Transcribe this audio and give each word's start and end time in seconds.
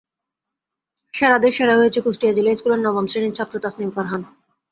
সেরাদের 1.13 1.51
সেরা 1.57 1.75
হয়েছে 1.75 1.99
কুষ্টিয়া 2.01 2.33
জিলা 2.33 2.51
স্কুলের 2.55 2.81
নবম 2.85 3.05
শ্রেণীর 3.07 3.35
ছাত্র 3.37 3.55
তাসনিম 3.63 3.89
ফারহান। 3.95 4.21